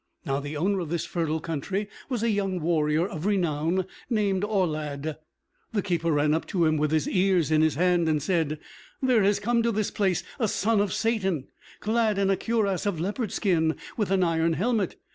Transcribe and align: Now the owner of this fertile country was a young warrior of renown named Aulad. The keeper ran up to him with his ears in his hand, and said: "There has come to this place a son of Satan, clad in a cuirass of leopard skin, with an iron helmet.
Now 0.25 0.39
the 0.39 0.57
owner 0.57 0.79
of 0.79 0.89
this 0.89 1.05
fertile 1.05 1.39
country 1.39 1.87
was 2.09 2.23
a 2.23 2.31
young 2.31 2.59
warrior 2.59 3.05
of 3.05 3.27
renown 3.27 3.85
named 4.09 4.43
Aulad. 4.43 5.15
The 5.73 5.81
keeper 5.83 6.11
ran 6.11 6.33
up 6.33 6.47
to 6.47 6.65
him 6.65 6.77
with 6.77 6.89
his 6.89 7.07
ears 7.07 7.51
in 7.51 7.61
his 7.61 7.75
hand, 7.75 8.09
and 8.09 8.19
said: 8.19 8.57
"There 9.03 9.21
has 9.21 9.39
come 9.39 9.61
to 9.61 9.71
this 9.71 9.91
place 9.91 10.23
a 10.39 10.47
son 10.47 10.81
of 10.81 10.91
Satan, 10.91 11.49
clad 11.81 12.17
in 12.17 12.31
a 12.31 12.35
cuirass 12.35 12.87
of 12.87 12.99
leopard 12.99 13.31
skin, 13.31 13.75
with 13.95 14.09
an 14.09 14.23
iron 14.23 14.53
helmet. 14.53 14.95